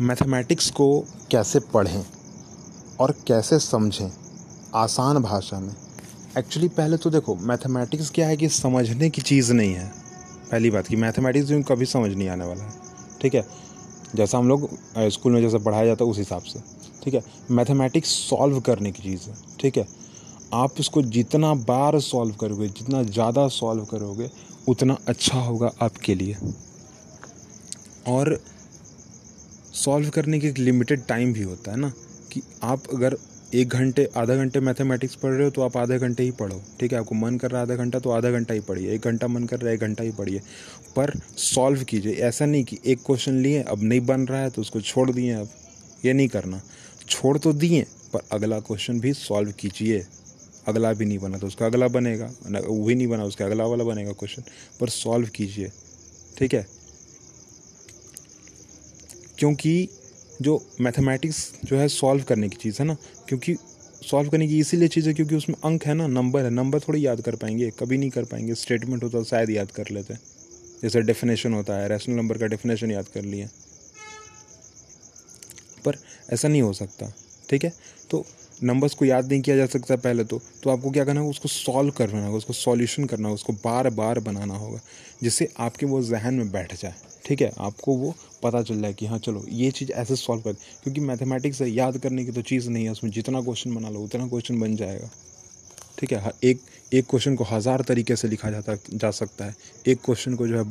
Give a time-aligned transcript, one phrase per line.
[0.00, 2.04] Mathematics को कैसे पढ़ें
[3.00, 4.10] और कैसे समझें
[4.74, 5.74] आसान भाषा में?
[6.38, 9.86] एक्चुअली पहले तो देखो, मैथमेटिक्स क्या है कि समझने की चीज़ नहीं है।
[10.50, 12.72] पहली बात कि मैथमेटिक्स में कभी समझ नहीं आने वाला है।
[13.20, 13.46] ठीक है?
[14.14, 14.68] जैसा हम लोग
[14.98, 16.60] स्कूल में जैसे पढ़ाया जाता है, उस हिसाब से।
[17.04, 17.22] ठीक है?
[17.50, 19.86] मैथमेटिक्स सॉल्व करने की चीज़ है। ठीक है?
[20.54, 24.30] आप इसको जितना बार सॉल्व करोगे, जितना ज़्यादा सॉल्व करोगे,
[24.68, 26.36] उतना अच्छा होगा आपके लिए।
[28.08, 28.38] और
[29.80, 31.92] सॉल्व करने की एक लिमिटेड टाइम भी होता है ना,
[32.32, 33.16] कि आप अगर
[33.54, 36.92] एक घंटे, आधा घंटे मैथमेटिक्स पढ़ रहे हो तो आप आधे घंटे ही पढ़ो, ठीक
[36.92, 36.98] है?
[36.98, 39.44] आपको मन कर रहा है आधा घंटा तो आधा घंटा ही पढ़िए, एक घंटा मन
[39.44, 40.40] कर रहा है एक घंटा ही पढ़िए,
[40.96, 44.60] पर सॉल्व कीजिए। ऐसा नहीं कि एक क्वेश्चन लिए, अब नहीं बन रहा है तो
[44.60, 45.48] उसको छोड़ दिए अब
[46.04, 46.60] ये नहीं करना।
[47.08, 50.04] छोड़ तो दिए, पर अगला क्वेश्चन भी सॉल्व कीजिए।
[50.68, 54.12] अगला भी नहीं बना तो उसका अगला बनेगा वो नहीं बना, उसका अगला वाला बनेगा
[54.12, 54.42] क्वेश्चन
[54.80, 55.70] पर सॉल्व कीजिए,
[56.38, 56.66] ठीक है?
[59.40, 59.88] क्योंकि
[60.42, 62.96] जो मैथमेटिक्स जो है सॉल्व करने की चीज़ है ना,
[63.28, 63.54] क्योंकि
[64.02, 67.06] सॉल्व करने की इसीलिए चीज़ है क्योंकि उसमें अंक है ना नंबर है नंबर थोड़ी
[67.06, 70.20] याद कर पाएँगे, कभी नहीं कर पाएँगे स्टेटमेंट होता तो शायद याद कर लेते हैं।
[70.82, 73.48] जैसे डेफिनेशन होता है रैशनल नंबर का डेफिनेशन याद कर लिए।
[75.84, 75.96] पर
[76.32, 77.12] ऐसा नहीं हो सकता,
[77.50, 77.72] ठीक है?
[78.10, 78.24] तो
[78.62, 81.48] नंबर्स को याद नहीं किया जा सकता पहले तो तो आपको क्या करना होगा, उसको
[81.48, 84.80] सॉल्व करना होगा, उसको सॉल्यूशन करना होगा, उसको बार बार बनाना होगा,
[85.22, 89.06] जिससे आपके वो जहन में बैठ जाए। ठीक है, आपको वो पता चल जाए कि
[89.06, 92.68] हाँ चलो, ये चीज़ ऐसे सॉल्व कर, क्योंकि मैथमेटिक्स है याद करने की तो चीज़
[92.70, 95.10] नहीं है, उसमें जितना क्वेश्चन बना लो, उतना क्वेश्चन बन जाएगा।
[95.98, 96.60] ठीक है एक
[96.92, 99.54] एक क्वेश्चन को हज़ार तरीके से लिखा जाता, जा सकता है।
[99.86, 100.64] एक क्वेश्चन को जो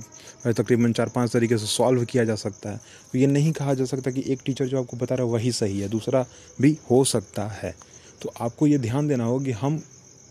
[0.46, 2.78] है तकरीबन चार पाँच तरीके से सॉल्व किया जा सकता है।
[3.14, 5.52] तो ये नहीं कहा जा सकता कि एक टीचर जो आपको बता रहा है वही
[5.52, 6.26] सही है, दूसरा
[6.62, 7.74] भी हो सकता है।
[8.22, 9.82] तो आपको ये ध्यान देना होगा कि हम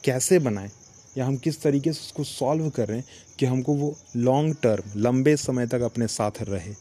[0.04, 0.70] कैसे बनाएँ
[1.18, 3.04] या हम किस तरीके से उसको सॉल्व कर रहे हैं
[3.38, 6.74] कि हमको वो लॉन्ग टर्म लंबे समय तक अपने साथ रहे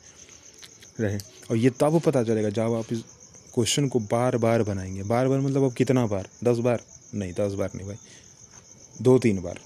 [1.00, 1.18] रहे।
[1.52, 3.04] और ये तब पता चलेगा जब आप इस
[3.54, 6.28] क्वेश्चन को बार बार बनाएँगे। बार बार मतलब अब कितना बार?
[6.44, 6.84] दस बार?
[7.14, 7.96] नहीं, दस बार नहीं भाई।
[9.02, 9.60] दो तीन बार।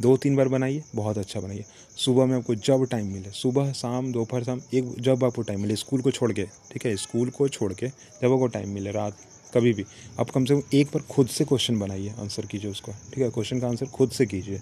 [0.00, 1.64] दो तीन बार बनाइए, बहुत अच्छा बनाइए।
[1.96, 5.76] सुबह में आपको जब टाइम मिले, सुबह, शाम, दोपहर, शाम, एक जब आपको टाइम मिले,
[5.76, 6.96] स्कूल को छोड़ के, ठीक है?
[6.96, 9.16] स्कूल को छोड़ के जब आपको टाइम मिले, रात
[9.54, 9.84] कभी भी।
[10.20, 13.30] आप कम से कम एक बार खुद से क्वेश्चन बनाइए आंसर कीजिए उसका, ठीक है?
[13.30, 14.60] क्वेश्चन का आंसर खुद से कीजिए,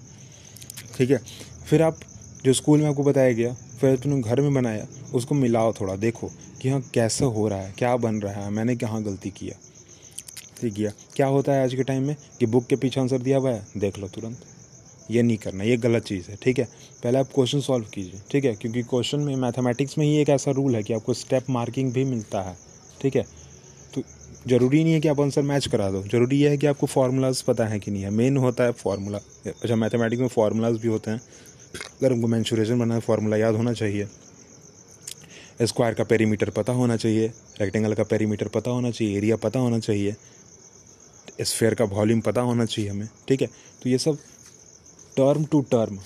[0.97, 1.21] ठीक है?
[1.65, 1.99] फिर आप
[2.45, 6.31] जो स्कूल में आपको बताया गया, फिर तुमने घर में बनाया, उसको मिलाओ थोड़ा, देखो
[6.61, 9.57] कि हाँ कैसे हो रहा है, क्या बन रहा है, मैंने कहाँ गलती किया,
[10.61, 13.37] ठीक किया क्या होता है आज के टाइम में कि बुक के पीछे आंसर दिया
[13.37, 13.65] हुआ है?
[13.77, 14.45] देख लो तुरंत।
[15.11, 16.65] ये नहीं करना, ये गलत चीज़ है, ठीक है?
[17.03, 18.53] पहले आप क्वेश्चन सॉल्व कीजिए, ठीक है?
[18.55, 22.03] क्योंकि क्वेश्चन में मैथमेटिक्स में ही एक ऐसा रूल है कि आपको स्टेप मार्किंग भी
[22.03, 22.55] मिलता है,
[23.01, 23.25] ठीक है?
[24.47, 27.41] ज़रूरी नहीं है कि आप आंसर मैच करा दो। ज़रूरी यह है कि आपको फार्मूलाज
[27.41, 31.11] पता है कि नहीं है। मेन होता है फार्मूला अच्छा मैथमेटिक्स में फार्मूलाज भी होते
[31.11, 31.21] हैं।
[31.77, 34.07] अगर हमको मैंचुरेशन बनाना है फार्मूला याद होना चाहिए।
[35.61, 37.27] स्क्वायर का पेरीमीटर पता होना चाहिए।
[37.61, 40.15] रेक्टेंगल का पेरीमीटर पता होना चाहिए। एरिया पता होना चाहिए।
[41.41, 43.47] स्फेयर का वॉल्यूम पता होना चाहिए हमें। ठीक है?
[43.83, 44.17] तो ये सब
[45.17, 45.99] term to term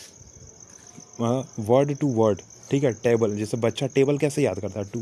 [1.60, 2.42] word to word
[2.72, 4.86] ठीक है टेबल जैसे बच्चा टेबल कैसे याद करता है?
[4.94, 5.02] टू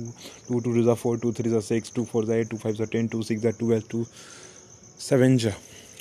[0.50, 2.86] टू टू ज़ा फोर टू थ्री ज़ा सिक्स टू फोर ज़ा एट टू फाइव ज़ा
[2.92, 4.06] टेन टू सिक्स ज़ा टू टू
[5.02, 5.52] सेवन ज़ा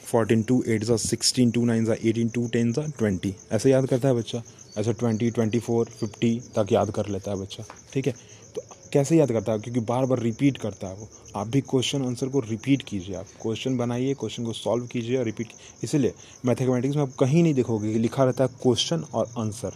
[0.05, 3.87] फोर्टीन टू एट ज़ा सिक्सटीन टू नाइन ज़ा एटीन टू टेन ज़ा ट्वेंटी ऐसे याद
[3.87, 4.43] करता है बच्चा?
[4.79, 8.13] ऐसा ट्वेंटी ट्वेंटी फोर फिफ्टी तक याद कर लेता है बच्चा। ठीक है?
[8.55, 8.63] तो
[8.93, 9.59] कैसे याद करता है?
[9.59, 13.27] क्योंकि बार बार रिपीट करता है वो। आप भी क्वेश्चन आंसर को रिपीट कीजिए आप।
[13.43, 15.53] क्वेश्चन बनाइए क्वेश्चन को सॉल्व कीजिए और रिपीट
[15.85, 16.15] इसीलिए
[16.47, 19.73] मैथमेटिक्स में आप कहीं नहीं देखोगे कि लिखा रहता है क्वेश्चन और आंसर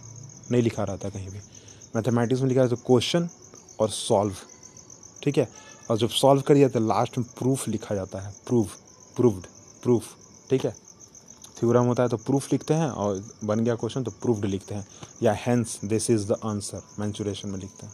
[0.51, 1.39] नहीं लिखा रहता कहीं भी।
[1.95, 3.29] मैथमेटिक्स में लिखा है तो क्वेश्चन
[3.79, 4.35] और सॉल्व।
[5.23, 5.49] ठीक है?
[5.91, 8.75] और जब सॉल्व करिए तो लास्ट में प्रूफ लिखा जाता है। Proof,
[9.15, 9.45] proved,
[9.83, 10.03] proof.
[10.49, 10.75] ठीक है?
[11.59, 14.87] थ्योरम होता है तो प्रूफ लिखते हैं और बन गया क्वेश्चन तो प्रूफ्ड लिखते हैं।
[15.23, 17.93] या hence this is the answer मैंचुरेशन में लिखते हैं।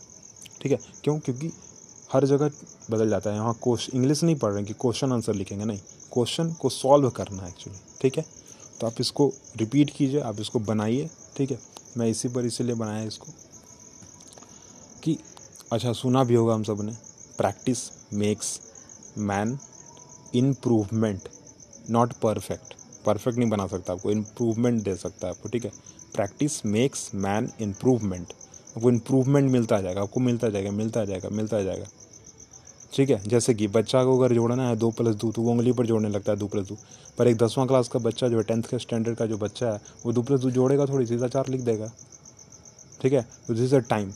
[0.62, 0.80] ठीक है?
[1.04, 1.20] क्यों?
[1.20, 1.52] क्योंकि
[2.14, 2.52] हर जगह
[2.92, 5.80] बदल जाता है। यहाँ क्वेश्चन इंग्लिश नहीं पढ़ रहे हैं कि क्वेश्चन आंसर लिखेंगे, नहीं।
[6.14, 8.26] क्वेश्चन को सॉल्व करना है एक्चुअली ठीक है?
[8.82, 11.60] तो आप इसको रिपीट कीजिए, आप इसको बनाइए। ठीक है?
[11.98, 13.28] मैं इसी पर इसीलिए बनाया इसको।
[15.04, 15.18] कि
[15.72, 16.92] अच्छा सुना भी होगा हम सबने
[17.38, 17.78] practice
[18.14, 18.60] makes
[19.18, 19.58] man
[20.36, 21.22] improvement
[21.90, 22.74] not perfect
[23.06, 25.72] perfect नहीं बना सकता आपको इम्प्रूवमेंट दे सकता है आपको, ठीक है?
[26.16, 28.28] प्रैक्टिस मेक्स मैन इम्प्रूवमेंट
[28.78, 31.86] आपको इम्प्रूवमेंट मिलता जाएगा, आपको मिलता जाएगा मिलता जाएगा मिलता जाएगा।
[32.94, 33.24] ठीक है?
[33.24, 36.10] जैसे कि बच्चा को अगर जोड़ना है, दो प्लस दो तो वो उंगली पर जोड़ने
[36.10, 36.78] लगता है, दो प्लस दो।
[37.18, 39.82] पर एक दसवां क्लास का बच्चा जो है टेंथ के स्टैंडर्ड का जो बच्चा है,
[40.06, 41.92] वो दो प्लस दो जोड़ेगा थोड़ी, सीधा चार लिख देगा।
[43.02, 43.28] ठीक है?
[43.48, 44.12] तो this a time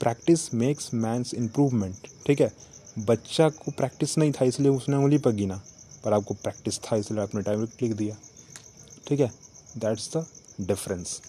[0.00, 2.52] practice makes man's improvement ठीक है?
[2.98, 5.60] बच्चा को प्रैक्टिस नहीं था, इसलिए उसने उंगली पर गिना।
[6.04, 8.16] पर आपको प्रैक्टिस था, इसलिए आपने टाइम लिख दिया।
[9.08, 9.30] ठीक है?
[9.78, 10.24] दैट्स द
[10.60, 11.20] डिफरेंस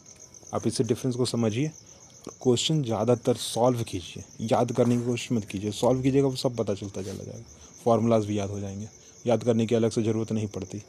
[0.53, 5.45] आप इसी डिफरेंस को समझिए। और क्वेश्चन ज़्यादातर सॉल्व कीजिए। याद करने की कोशिश मत
[5.45, 7.43] कीजिए। सॉल्व कीजिएगा, वो सब पता चलता चला जाएगा।
[7.85, 8.87] फार्मूलाज भी याद हो जाएँगे।
[9.25, 10.81] याद करने की अलग से ज़रूरत नहीं पड़ती।